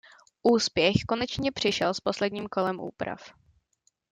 Úspěch 0.43 0.95
konečně 1.07 1.51
přišel 1.51 1.93
s 1.93 1.99
posledním 1.99 2.47
kolem 2.47 2.79
úprav. 2.79 3.31